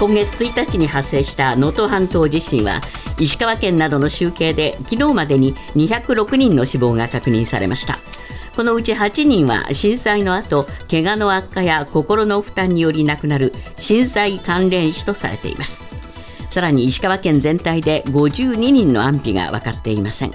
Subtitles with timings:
[0.00, 2.80] 今月1日に発生した能登半島地震は
[3.18, 7.98] 石川県などの集計で昨日までに206人の死亡が確認されました。
[8.56, 15.84] このうち8人は震災の後怪我の悪化や心の負担により亡くなる震災関連死とされています。
[16.48, 20.32] さらに石川県全体で52人の安否が分かっていません。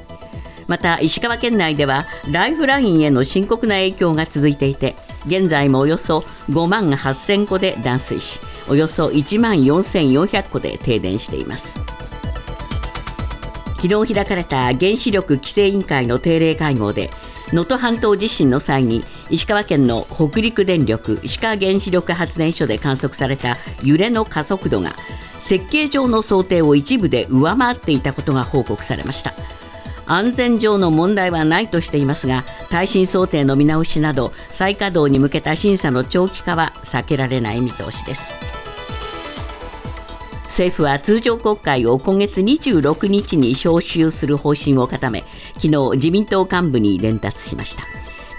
[0.68, 4.96] また石川県内ではライフラインへの深刻な影響が続いていて
[5.26, 6.20] 現在もおよそ
[6.50, 8.40] 5万8000戸で断水し
[8.70, 11.84] およそ1万4400戸で停電しています。
[13.82, 17.12] 昨日開かれた原子力規制委員会の定例会合で
[17.54, 24.96] 能登半島地震の際に石川県の北陸電力石川原子力発電所で観測された揺れの加速度が
[25.32, 29.34] 設計上の想定を一部で上回っていたことが報告されました。
[30.06, 38.36] 安全上の問題はないとしていますが耐震想定の見直しなど再稼働に向けた審査の長期化は避けられない見通しです。
[40.56, 47.84] 政府は通常国会を今月26日に召集する方針を固め昨日自民党幹部に伝達しました。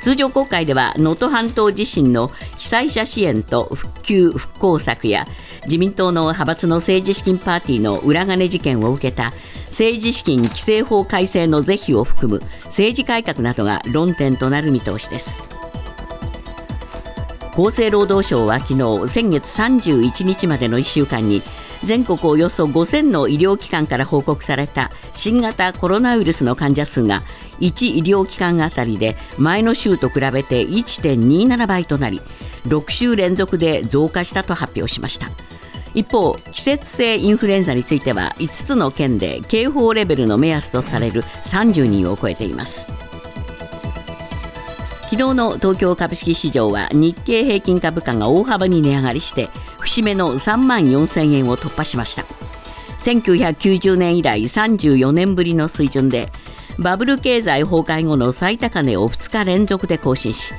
[0.03, 5.27] 通常国会では能登半島地震の被災者支援と復旧・復興策や
[5.67, 9.33] 自民党の派閥の政治資金パーティーの裏金事件を受けた
[9.67, 15.43] 政治資金規正法改正の是非を含む政治改革などが論点となる見通しです。
[17.53, 21.41] 厚生労働省は昨日先月31日までの1週間に
[21.85, 27.23] 全国およそ5000の医療機関から報告された新型コロナウイルスの患者数が
[27.61, 32.19] 1医療機関あたりで前の週と比べて1.27倍となり
[32.67, 35.46] 6週連続で増加したと発表しました。
[35.97, 42.87] 一方季節性インフルエンザについては5つの県で警報レベルの目安とされる30人を超えています。
[45.05, 52.25] 昨日の東京株式市場は日経平均株価が大幅に値上がりして節目の3万4000円を突破しました。
[52.99, 56.29] 1990年以来34年ぶりの水準で
[56.79, 60.53] バブル経済崩壊後の最高値を2日連続で更新し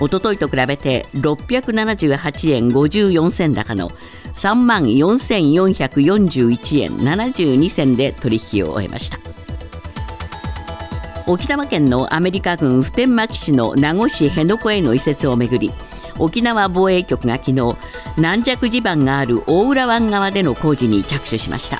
[0.00, 3.90] おとといと比べて678円54銭高の
[4.34, 9.18] 3万4441円72銭で取引を終えました。
[11.26, 15.72] 沖縄県のアメリカ軍普天間基地の名護市辺野古への移設をめぐり
[16.18, 17.76] 沖縄防衛局が昨日
[18.18, 21.78] 軟弱地盤がある大浦湾側での工事に着手しました。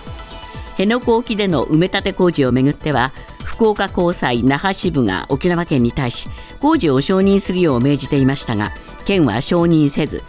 [0.73, 3.13] 辺野古沖での埋め立て工事をめぐっては
[3.55, 6.29] 福岡高裁那覇支部が沖縄県に対し
[6.61, 8.73] 工事を承認するよう命じていましたが
[9.05, 10.25] 県は承認せず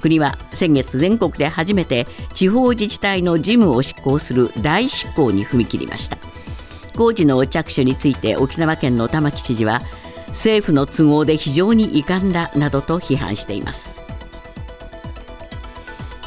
[0.00, 6.16] 国は先月全国で初めて地方自治体の事務を執行する大執行に踏み切りました
[6.96, 9.82] 工事の着手について沖縄県の玉城知事は
[10.28, 14.02] 政府の都合で非常に遺憾だなどと批判しています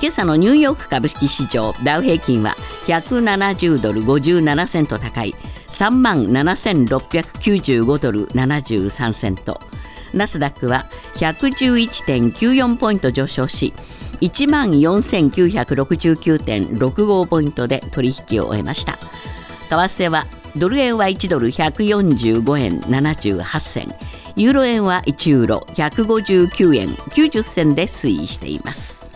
[0.02, 2.52] 今朝のニューヨーク株式市場ダウ平均は
[2.86, 5.34] 170ドル57セント高い
[5.74, 9.60] 3万7695ドル73セント。
[10.14, 10.86] ナスダックは
[11.16, 13.74] 111.94ポイント上昇し
[14.22, 18.94] 1万4969.65ポイントで取引を終えました。
[18.94, 19.00] 為
[19.70, 23.88] 替はドル円は1ドル145円78銭
[24.36, 29.12] ユーロ円は1ユーロ159円90銭で推移しています。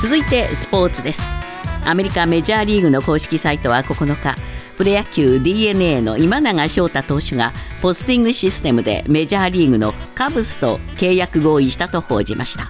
[0.00, 1.43] 続いてスポーツです。
[1.86, 4.34] アメリカメジャーリーグの公式サイトは9日
[4.76, 7.52] プロ野球 d n a の今永昇太投手が
[7.82, 12.68] ポスティングシステムでメジャーリーグのカブスと契約合意したと報じました。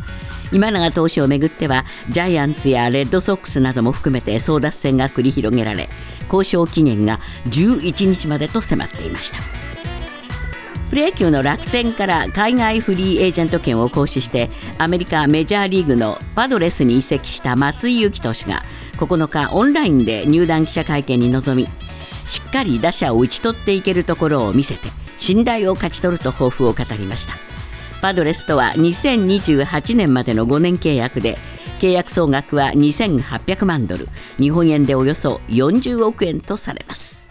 [0.53, 5.89] 今永投手をめぐってはジャイアンツやレッドソックスなども含めて争奪戦が繰り広げられ
[6.31, 9.64] 交渉期限が11日までと迫っていました。
[10.95, 18.63] プロ野球の楽天から海外フリーエージェント権を行使してアメリカメジャーリーグのパドレスに移籍した松井裕樹投手が
[18.99, 21.69] 9日オンラインで入団記者会見に臨み
[22.29, 24.83] しっかり打者を打ち取っていけるところを見せて
[25.17, 27.35] 信頼を勝ち取ると抱負を語りました。
[28.01, 31.39] パドレスとは2028年までの5年契約で
[31.81, 34.09] 契約総額は2800万ドル
[34.39, 37.24] 日本円でおよそ40億円とされます。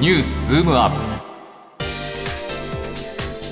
[0.00, 0.96] ニュースズームアップ。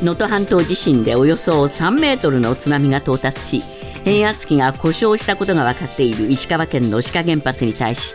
[0.02, 3.62] 能登半島地震でおよそ3メートルの津波が到達し
[4.02, 8.14] 変圧器が故障したことが分かっている石川県の志賀原発に対し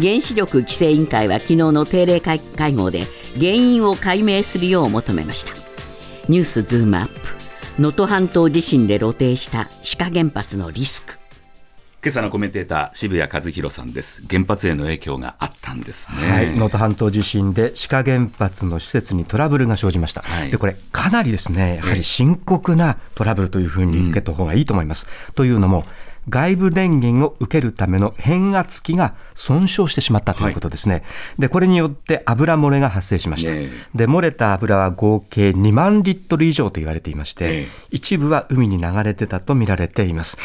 [0.00, 2.38] 原子力規制委員会は昨日の定例会
[2.72, 5.52] 合で原因を解明するよう求めました。
[6.28, 7.12] ニュースズームアップ。
[7.82, 11.21] 能登半島地震で露呈した志賀原発のリスク。
[12.04, 14.24] 今朝のコメンテーター渋谷和弘さんです。
[14.28, 16.32] 原発への影響があったんですね。
[16.32, 20.50] はい、能登半島地震で志賀原発の施設にトラブルが生じました、はい。
[20.50, 25.06] でこれ、かなりですねやはり深刻なトラブルというふうに受けた方がいいと思います。
[25.36, 25.84] というのも、
[26.28, 31.02] 外部電源を受けるための変圧器が損傷してしまったということですね、
[31.38, 37.68] でこれによって油漏れが発生しました、ねで漏れた油は合計2万リットル以上と言われていまして、ええ。
[37.90, 40.38] 一部は海に流れてたと見られています。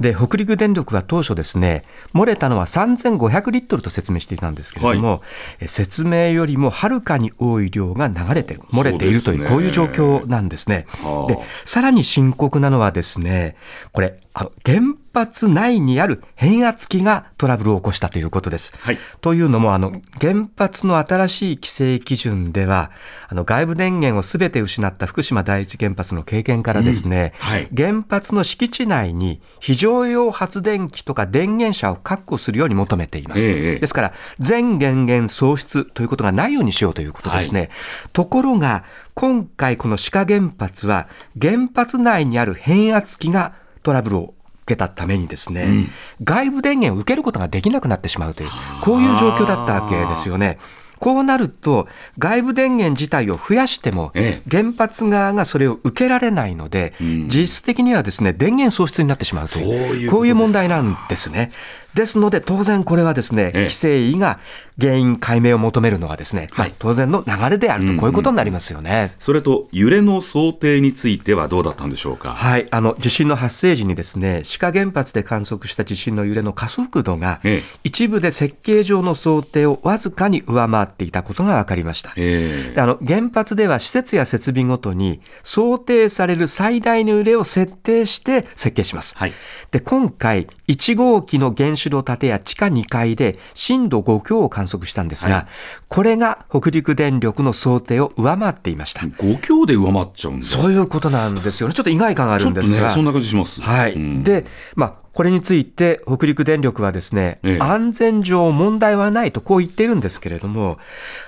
[0.00, 5.22] で、北陸電力は当初ですね、漏れたのは3500リットルと説明していたんですけれども、
[5.60, 10.86] え説明よりもはるかに多い量が流れてる、漏れているという、ねこういう状況なんですね。
[11.02, 11.32] はあ。
[11.32, 13.56] で、さらに深刻なのはですね、
[13.92, 14.80] これ、あの原
[15.12, 18.72] 発内にある変圧器がトラブルを起こしたということです。
[18.78, 22.90] はいというのも、あの、原発の新しい規制基準では、
[23.28, 33.48] あの、外部電源をすべて失った福島第一原発の経験からですね、うんはい原発の敷地内に非常用発電機とか電源車を確保するように求めています。
[33.48, 37.70] ええですから、全電源喪失ということがないようにしようということですね。
[38.12, 41.08] ところが、今回この志賀原発は、
[41.40, 45.88] 原発内にある変圧器がトラブルを受けたためにですね、
[46.22, 48.50] 外部電源を受けることができなくなってしまうという、
[48.82, 50.58] こういう状況だったわけですよね。
[51.02, 54.48] こうなると、外部電源自体を増やしても、ええ。
[54.48, 57.28] 原発側がそれを受けられないので、ん。
[57.28, 61.50] 実質的にはですね、電源喪失になってしまうという、こういう問題なんですね。
[61.94, 63.60] ですので、当然これはですね、ええ。
[63.64, 64.38] 規制委が
[64.80, 66.68] 原因解明を求めるのはですね、はい。
[66.70, 69.14] まあ当然の流れであると、こういうことになりますよね。
[69.18, 72.30] それと揺れの想定についてはどうだったんでしょうか？
[72.30, 77.62] はい、あの地震の発生時にですね、志賀原発で観測した地震の揺れの加速度が、ええ。
[77.84, 82.12] 一部で設計上の想定をわずかに上回っていたことが分かりました。
[82.16, 82.74] ええ。
[82.74, 89.14] であの原発では施設や設備ごとに想定される最大の揺れを設定して設計します。
[89.16, 89.32] はい。
[89.70, 95.46] で今回1号機の原子炉建屋地下2階で震度5強を観測したんですが、はい
[95.88, 99.02] これが北陸電力の想定を上回っていました。
[99.02, 101.74] 5強で上回っちゃうんだそういうことなんですよね。
[101.74, 102.88] ちょっと意外感があるんですが。
[102.88, 103.92] ねそんな感じしますはい。
[103.92, 110.78] うんで、まあ、これについて北陸電力はですね、ええ安全上問題はないとこう言っているんですけれども、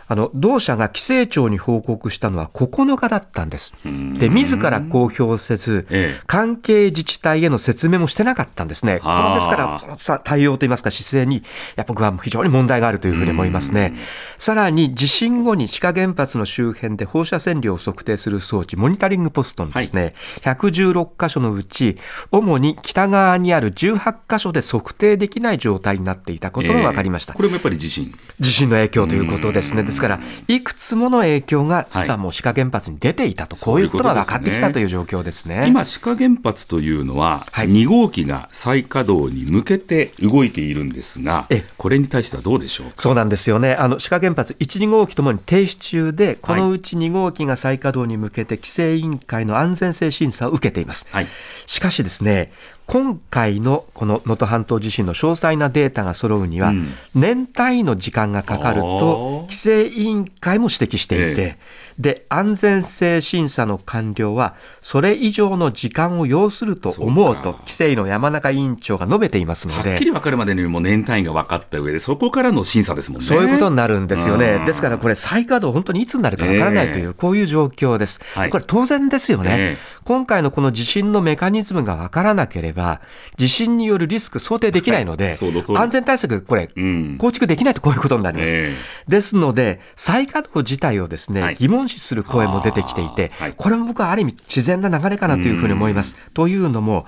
[0.06, 3.72] あの、同社が規制庁に報告したのは9日だったんです。
[4.18, 9.00] で、自ら公表せず、ええ関係自治体への説明もしてなかったんですね。
[9.00, 11.42] こはあのですから、そのさ対応といいますか姿勢に、
[11.76, 13.94] やっぱ僕は非常に問題があるというふうに思いますね。
[14.38, 21.96] さらに地震後に志賀原発の周辺で放射線量を測定する装置、モニタリングポストにですね、116箇所のうち、
[22.30, 27.32] 主に北側にある18箇所で測定できない状態になっていたことが分かりました。
[27.32, 29.82] ええこれもやっぱり地震地震の影響ということですね。
[29.82, 35.64] ですから、いくつもの影響が実はもう志賀原発に出ていたと、こういうことが分かってきたという状況ですね。
[35.66, 42.94] 今、志賀原発というのは、はい2号機が再稼働に向けて動いているんですがええ、これに対してはどうでしょうか？
[42.98, 43.74] そうなんですよね。
[43.74, 51.06] あの、志賀原発1、2号機ともに停止中で、このうち2号機が再稼働に向けて規制委員会の安全性審査を受けています。
[51.10, 51.26] はい
[51.66, 52.52] しかしですね、
[52.86, 61.58] 今回のこの能登半島地震の詳細なデータが揃うには、うん年単位の時間がかかると、規制委員会も指摘していて、え
[61.98, 73.26] で、安全性審査の完了は、それ以上の時間を要すると思うと、規制委の山中委員長が述べていますので、はっきり分かるまでにもう年単位が分かった上で、そこからの審査ですもんね。
[73.26, 74.60] そういうことになるんですよねう。
[74.62, 78.20] んですからこれ再稼働本当にいつになるかわからないという、ええこういう状況です。
[78.34, 79.78] はいこれ当然ですよね。
[80.04, 83.00] え今回のこの地震のメカニズムがわからなければ、
[83.36, 85.34] 地震によるリスク想定できないので、はい
[85.74, 87.16] 安全対策これ、うん。
[87.18, 88.54] 構築できないとこういうことになります。
[88.56, 88.74] え
[89.08, 91.54] ですので、再稼働自体をですね、はい。
[91.54, 96.16] 疑問視する声も出てきていて、これも僕はある意味自然な流れかなというふうに思います。
[96.34, 97.06] というのも、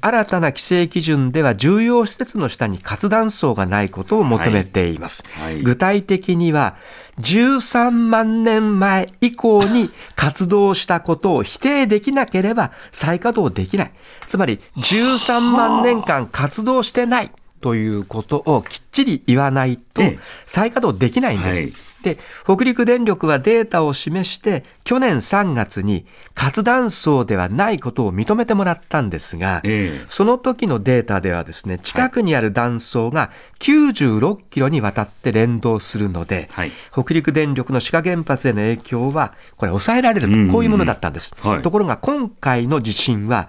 [0.00, 5.24] 新たな規制基準では重要施設の下に活断層がないことを求めています。
[5.62, 6.76] 具体的には、
[7.20, 13.92] 13万年前以降に活動したことを否定できなければ再稼働できない。
[14.26, 17.32] つまり、13万年間活動してない。
[17.62, 21.62] ということをきっちり言わないとええ再稼働できないんです。
[21.62, 21.72] はい
[22.06, 30.04] で、北陸電力はデータを示して、去年3月に活断層ではないことを認めてもらったんですが、ええ。
[30.06, 36.70] その時のデータではですね、近くにある断層が96キロにわたって連動するので、はい。
[36.92, 40.46] 北陸電力の志賀原発への影響は、これ抑えられるうんうんうん。
[40.46, 41.34] と、こういうものだったんです。
[41.40, 41.62] はい。
[41.62, 43.48] ところが今回の地震は、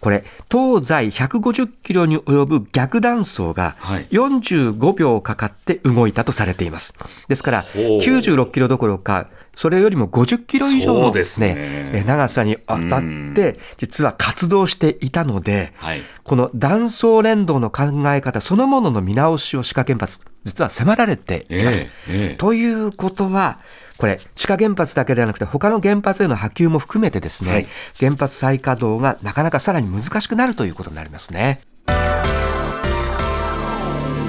[0.00, 4.06] これ、東西150キロに及ぶ逆断層がはい。
[4.10, 6.94] 45秒かかって動いたとされています。
[7.28, 7.82] ですから、ほう。
[8.00, 9.28] 96キロどころか、
[9.58, 11.54] それよりも50キロ以上のですね。
[11.58, 13.02] え長さに当たっ
[13.34, 16.02] て、実は活動していたので、はい。
[16.22, 21.86] この断層連動の考え方そのものの見直しを志賀原発、実は迫られています。
[22.08, 22.36] ええええ。
[22.36, 23.58] ということは、
[23.98, 27.66] これ、地下原発だけではなくて、他の原発への波及も含めてですね、はい。
[27.98, 31.60] 原発再稼働がなかなかさらに難しくなるということになりますね。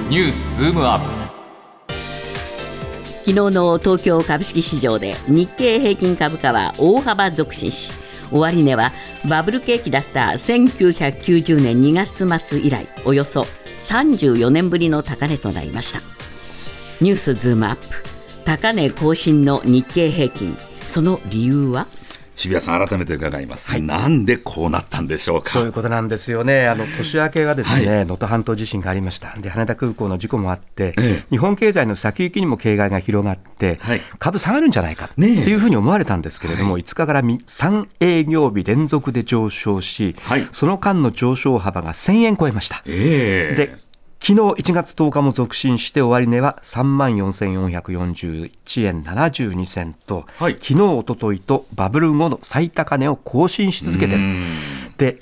[0.08, 1.30] ニュースズームアップ。
[3.20, 7.92] 昨日の東京株式市場で日経平均株価は大幅続伸し
[8.32, 8.92] 終値は
[9.28, 13.42] バブル景気だった1990年2月末以来およそ
[13.82, 16.00] 34年ぶりの高値となりました。
[17.00, 18.09] ニュースズームアップ
[18.44, 20.56] 高値更新の日経平均。
[20.86, 21.86] その理由は？
[22.36, 25.50] 渋谷さん改めて伺います、なんでこうなったんでしょうか？
[25.50, 26.68] そういうことなんですよね。
[26.68, 29.36] あの年明けがですね、能登半島地震がありました。
[29.36, 31.24] で、羽田空港の事故もあって、ええ。
[31.28, 34.00] 日本経済の先行きにも警戒が広がって、はい。
[34.18, 40.48] 株下がるんじゃないかっていうふうに思われたんですけれども、5日から3営業日連続で上昇し、はい。
[40.50, 42.82] その間の上昇幅が1000円超えました。
[42.86, 43.54] ええ。
[43.54, 43.89] で
[44.22, 50.58] 昨日1月10日も続伸して終値は3万4441円72銭と、はい。
[50.60, 54.24] 昨日一昨日とバブル後の最高値を更新し続けている。
[54.24, 54.44] うん。
[54.98, 55.20] で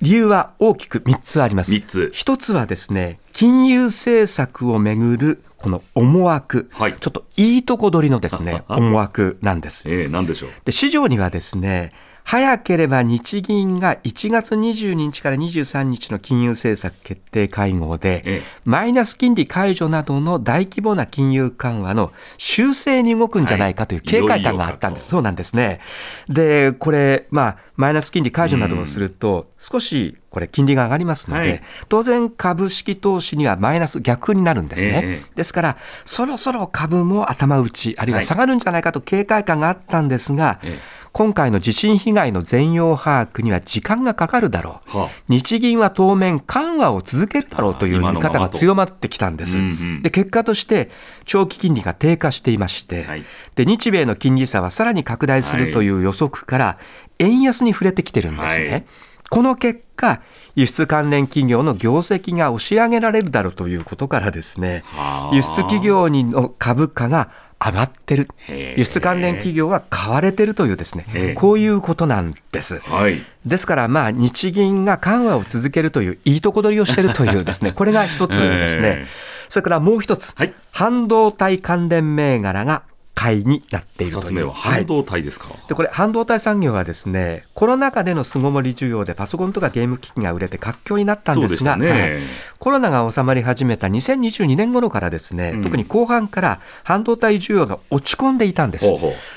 [0.00, 1.70] 理由は大きく3つあります。
[1.70, 2.10] 三つ。
[2.12, 6.96] 一つはですね、金融政策をめぐるこの思惑、はい。
[6.98, 9.88] ちょっといいとこ取りのですね、 思惑なんです。
[9.88, 10.50] ええなんでしょう。
[10.64, 11.92] で市場にはですね
[12.24, 18.42] 早ければ日銀が1月22日から23日の金融政策決定会合で、ええ。
[18.64, 25.04] マイナス金利解除などの大規模な金融緩和の修正に動くんじゃないかという警戒感があったんです。
[25.04, 25.80] はいそうなんですね。
[26.28, 31.62] で、これ、まあ、マイナス金利解除などをすると、少しこれ、金利が上がりますので、はい。
[31.90, 35.02] 当然、株式投資にはマイナス逆になるんですね。
[35.04, 35.32] ええ。
[35.36, 35.76] ですから、
[36.06, 38.26] そろそろ株も頭打ち、あるいははい。
[38.26, 44.98] 下がるんじゃないかと警戒感があったんですが、ええ今回の地震被害の全容把握には時間がかかるだろう。
[44.98, 49.58] はあ日銀は当面緩和を続けるだろうという見方が強まってきたんです。
[49.58, 50.90] うんうんで結果として
[51.24, 56.78] 長期金利が低下していまして、はいで日米の金利差はさらに拡大するという予測から
[57.18, 58.70] 円安に触れてきてるんですね。
[58.70, 58.84] はい
[59.32, 60.20] この結果
[60.56, 67.30] 輸出関連企業の業績が押し上げられるだろうということからですねはあ輸出企業にの株価が
[67.64, 68.28] 上がってる。
[68.48, 72.78] 輸出関連企業は買われてるというですねこういうことなんです。
[72.80, 73.24] はい。
[73.46, 78.88] ですから、まあ、日銀が緩和を続けるという、いいとこ取りをしているというですね、 これが一つですね。
[78.88, 79.32] ええ。
[79.48, 80.34] それからもう一つ。
[80.36, 82.82] はい、半導体関連銘柄が
[83.22, 84.50] 買いになっているという。
[84.50, 91.90] 半導体ですか、でこれ半導体産業はですねコロナ禍での巣ごもり需要でパソコンとかゲーム機器が売れて活況になったんですがね。
[91.90, 92.20] はい。
[92.58, 95.64] コロナが収まり始めた2022年頃からですね、うん。
[95.64, 98.86] 特に後半から半導体需要が落ち込んでいたんです。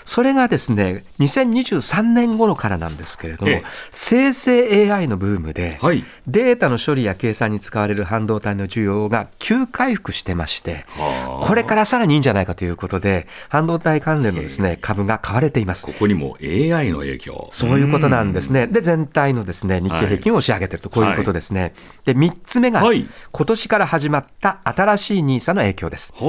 [0.03, 3.63] それがですね2023年頃からなんですけれどもええ。
[3.91, 6.03] 生成 AI のブームで、はい。
[6.27, 11.45] データの処理や計算に使われる半導体の需要が急回復してましてはあ。
[11.45, 15.85] これからさらにいいんじゃないかということで半導体関連のですね株が買われています。
[15.85, 17.47] ここにも AI の影響。
[17.51, 18.67] そういうことなんですね。
[18.67, 21.73] で、全体のですね、日経平均を押し上げてると、こういうことですね。
[22.05, 23.09] で、3つ目が、はい。
[23.31, 26.13] 今年から始まった新しい NISA の影響です。
[26.19, 26.23] あ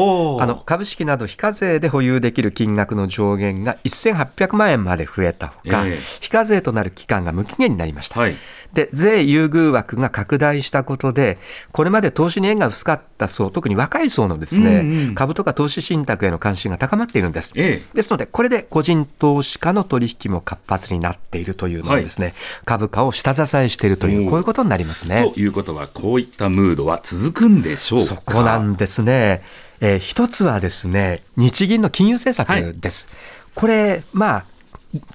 [0.47, 6.01] の株式など非課税で保有できる金額の上限が1800万円まで増えたほか、ええ。
[6.21, 8.21] 非課税となる期間が無期限になりました。
[8.21, 8.37] はい
[8.75, 11.39] で税優遇枠が拡大したことで、
[11.73, 17.53] これまで投資に縁が薄かった層、特に若い層のですね、うんうん株とか投資信託への関心が高まっているんです。
[17.55, 25.31] ええですので、これで個人投資家の取引も活発になっているというのはですね、株価を下支えしているという、こういうことになりますね。
[25.35, 29.43] ということはこういったムードは続くんでしょうかそこなんですね。
[29.81, 33.09] えー一つはですね、日銀の金融政策です。
[33.55, 34.45] これ、まあ、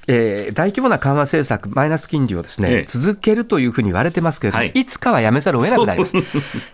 [0.07, 2.85] えー大規模な緩和政策、マイナス金利をですね、ええ。
[2.88, 4.71] 続けるというふうに言われてますけれども、はい。
[4.73, 6.13] い、つかはやめざるを得なくなります。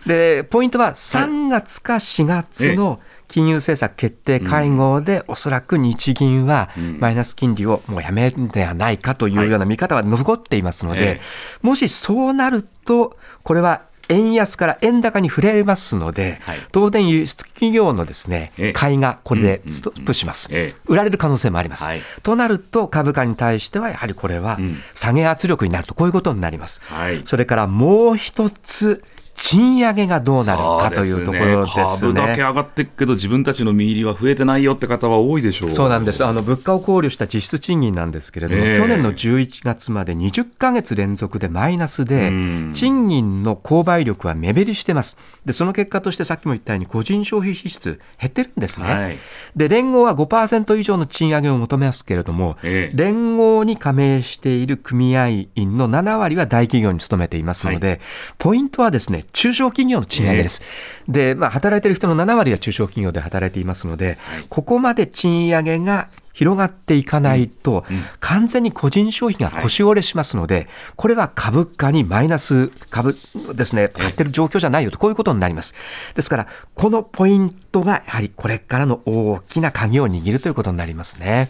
[0.05, 6.97] で、ポイントは3月か4月の金融政策決定会合で、おそらく日銀はうん。
[6.99, 11.21] マイナス金利をもうやめるんではないかというような見方は残っていますので、ええ
[11.61, 16.59] もしそうなると、これは円安から円高に触れますので、はい。
[16.71, 20.47] 当然輸出企業のですねええ、買いがこれでストップします。
[20.51, 20.81] ええ。
[20.85, 21.83] 売られる可能性もあります。
[21.83, 22.01] はい。
[22.23, 24.77] となると株価に対してはやはりこれはうん。
[24.93, 26.81] 下げ圧力になるとこういうことになります。
[26.85, 27.21] はい。
[27.25, 29.03] それからもう一つ
[29.37, 31.85] 賃上げがどうなるかというところですね。
[31.85, 35.71] 株だけ上がっていくけど、自分たちの身入りは増えてないよって方は多いでしょう。
[35.71, 36.25] そうなんです。
[36.25, 45.15] あの、物価を考慮した実質賃金なんですけれども、ええ去年の11月まで20ヶ月連続でマイナスでうん、賃金の購買力は目減りしてます。
[45.45, 48.91] で、その結果としてさっきも言ったように個人消費支出減ってるんですね。
[48.91, 49.17] はい
[49.55, 57.99] で、連合は5%以上の賃上げを求めますけれども、ええ連合に加盟している組合員の7割は大企業に勤めていますので、
[58.37, 60.61] ポイントはですね、中小企業の賃上げです。
[61.07, 64.17] で、まあ、働いている人の7割は中小企業で働いていますので、
[64.49, 67.83] ここまで賃上げが広がっていかないと、
[68.19, 73.17] 完全に個人消費が腰折れしますので、これは株価にマイナス株
[73.55, 75.73] ですね、買ってる状況じゃないよと、こういうことになります。
[76.13, 81.49] ですから、このポイントがやはりこれからの大きな鍵を握るということになりますね。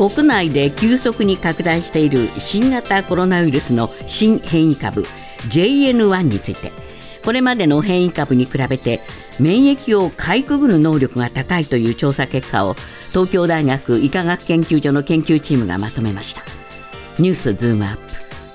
[0.00, 5.02] 国内で急速に拡大している新型コロナウイルスの新変異株
[5.50, 6.72] JN1 について。
[7.22, 9.00] これまでの変異株に比べて
[9.38, 12.76] 免疫をかいくぐる能力が高いという調査結果を
[13.10, 16.40] 東京大学医科学研究所の研究チームがまとめました。
[17.18, 18.02] ニュースズームアップ。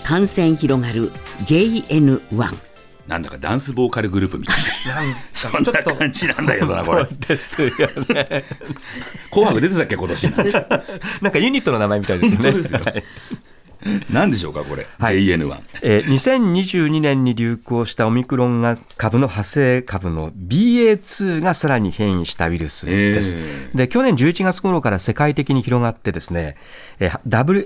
[0.04, 1.12] 感染広がる
[1.46, 2.75] JN1
[3.08, 4.58] なんだかダンスボーカルグループみたい
[4.88, 4.96] な。
[4.96, 7.06] なんかそんな感じなんだけどな、これ。
[7.06, 8.44] ですよね。
[9.32, 10.24] 紅白出てたっけ、今年。
[11.22, 12.52] なんかユニットの名前みたいですよね。
[12.52, 12.82] 本当ですよ
[14.12, 14.88] 何でしょうか、これ？
[14.98, 15.60] はい JN1。
[15.84, 23.36] えー2022年に流行したオミクロン株の派生株の BA.2 がさらに変異したウイルスです。
[23.38, 26.56] えで去年11月頃から世界的に広がってですね、
[27.00, 27.20] えー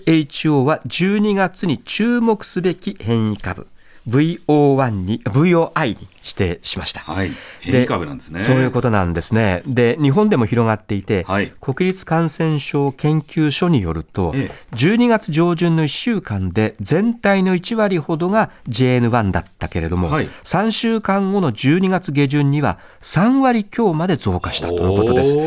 [0.06, 3.68] WHO は12月に注目すべき変異株
[4.10, 7.02] VO1 に VOI に指定しました。
[7.02, 7.32] はい。
[7.62, 8.40] 変異株なんですね。
[8.40, 9.64] そういうことなんですね。
[9.66, 25.38] で、日本でも広がっていて、はい国立感染症研究所によると、え12月上旬の1週間で全体の1割ほどが JN1 だったけれども、はい3週間後の12月下旬には3割強まで増加したということです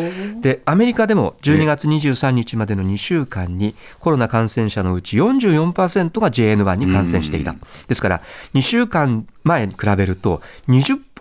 [0.41, 7.55] で、アメリカでも12月23日までの2週間にコロナ感染者のうち44%が JN1 に感染していた。
[7.89, 8.23] ですから、
[8.55, 10.43] 2週間前に比べると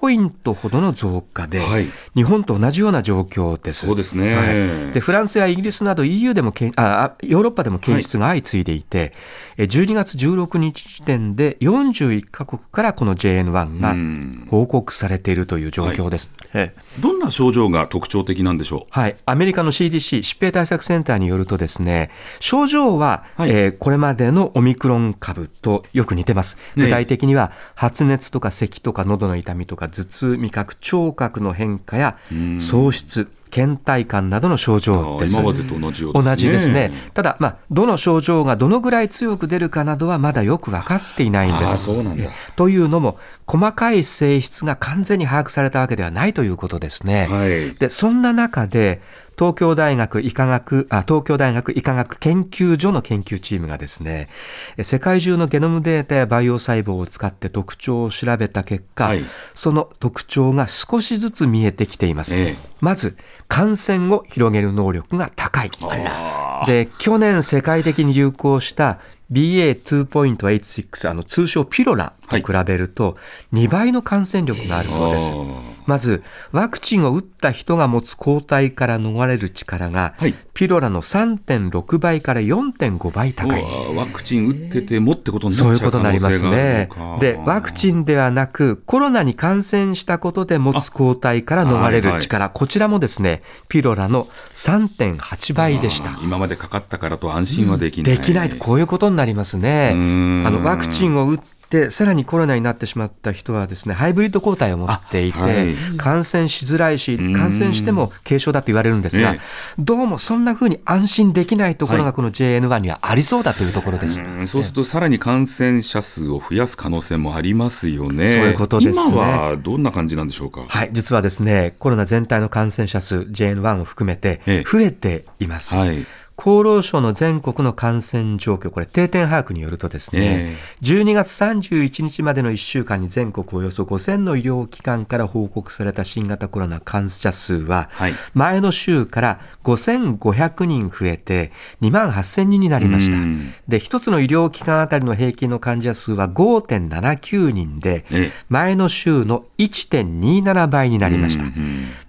[0.01, 1.87] ポイントほどの増加で、はい。
[2.15, 3.85] 日本と同じような状況です。
[3.85, 4.33] そうですね。
[4.33, 4.93] はい。
[4.93, 9.13] でフランスやイギリスなど EU でもけんああヨーロッパでも検出が相次いでいて、
[9.57, 14.47] え12月16日時点で41カ国からこの JN1 がうん。
[14.49, 16.31] 報告されているという状況です。
[16.55, 16.81] ええ。
[16.99, 23.51] どんな症状が特徴的なんでしょはい、アメリカの CDC 疾病対策センターによるとですね症状は、はい。
[23.51, 26.57] えーこれまでのオミクロン株とよく似てます。
[26.75, 32.59] ね具体的には発熱とか咳とか喉の痛みとか頭痛味覚聴覚の変化やん。
[32.59, 36.31] 喪失倦怠感などの症う状です今までと同じようですね。
[36.31, 36.91] 同じですね。
[37.13, 41.71] ただ、まあ、どの症状がどのぐらい強く出るかなどはまだよく分かっていないんです。
[41.71, 47.27] ああそうなんだえというのも、細かい性質が完全に把握されたわけではないということですね。
[47.27, 47.75] はい。
[47.75, 49.01] で、そんな中で、
[49.37, 54.29] 東京大学医科学、あ、東京大学医科学研究所の研究チームがですね、
[54.77, 62.37] え世界中のゲノムデータや培養細胞を使って特徴を調べた結果、はいその特徴が少しずつ見えてきています。
[62.37, 63.15] ええまず、
[63.51, 65.71] 感染を広げる能力が高い。
[65.81, 73.17] あで、去年世界的に流行した BA.2.86、あの通称ピロラと比べると
[73.51, 75.35] 2倍の感染力があるそうですあ。
[75.35, 83.63] ーまず、ワクチンを打った人が持つ抗体から逃れる力が、はいピロラの3.6倍から4.5倍高い。
[83.95, 86.89] ワクチン打っててもってことになそういうっちゃう可ことになりますね。
[87.19, 98.17] で、ワクチンではなく、コロナに感染したことで持つ抗体から逃れる力、こちらもですね、ピロラの3.8倍でした今までかかったからと安心はできない。
[98.17, 99.93] できないと、こういうことになりますね。
[99.93, 101.39] んあのワクチンを打っ
[101.71, 109.39] て、さらにコロナになってしまった人はですね、ハイブリッド抗体を持っていて、あはい感染しづらいし、ん感染しても軽症だと言われるんですが、え
[109.79, 114.21] どうもそんな風に安心できないところがこの JN1 にはありそうだというところです。
[114.21, 118.27] うんそうするとさらに感染者数を増やす可能性もありますよね。
[118.27, 120.65] そういうことですね今はどんな感じなんでしょうか？
[120.67, 125.75] はい、実はですね、コロナ全体の感染者数 JN1 を含めてええ増えています。
[125.75, 126.05] はい。
[126.37, 143.53] 厚労省の全国の感染状況、これ定点把握によるとですね、え12月31日までの1週間に全国およそ5000の医療機関から報告された新型コロナ感染者数は、はい前の週から5500人増えて2万8000人になりましたうん。
[143.67, 151.45] で、一つの医療機関あたりの平均の患者数は5.79人でええ、前の週の1.27倍になりました。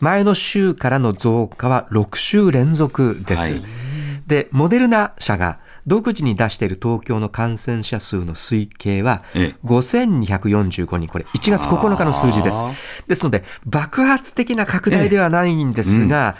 [0.00, 3.52] 前の週からの増加は6週連続です。
[3.52, 3.81] はい
[4.32, 9.66] で、モデルナ社が独自に出している東京の感染者数の推計はええ。
[9.66, 12.64] 5245人、これ1月9日の数字です。
[13.06, 16.36] ですので、爆発的な拡大ではないんですが、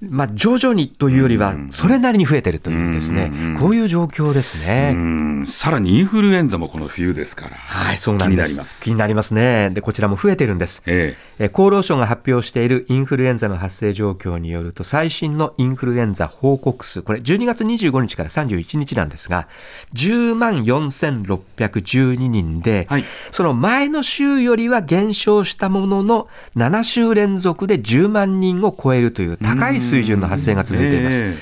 [0.00, 4.92] まあ、徐々にというよりは、それなりに増えてるというですねこういう状況ですうね。
[4.92, 7.56] んさらにインフルエンザもこの冬ですから。
[7.56, 8.52] はい、そうなんです。
[8.52, 8.84] 気になります。
[8.84, 9.70] 気になりますね。
[9.70, 10.82] で、こちらも増えてるんです。
[10.86, 19.48] ええー厚労省が発表しているインフルエンザの発生状況によると、最新のインフルエンザ報告数、これ12月25日から31日なんですが、
[19.94, 31.24] 10万4612人で、はいその前の週よりは減少したものの、7週連続で10万人を超えるという高い水準の発生が続いています。
[31.24, 31.34] え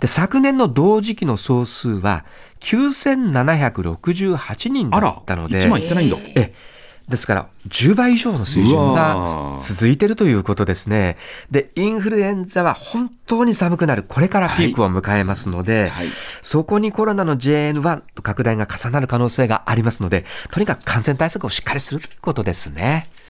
[0.00, 2.24] で昨年の同時期の総数は
[2.60, 6.16] 9768人だったので、1万いってないんだ。
[6.34, 6.54] え
[7.10, 11.16] ですから、10倍以上の水準がー続いているということですね。
[11.50, 16.06] で、インフルエンザは本当に寒くなる、これからピークを迎えますので、はい
[16.42, 23.06] そこにコロナの JN1 と拡大が重なる可能性がありますので、とにかく感染対策をしっかりするということですね。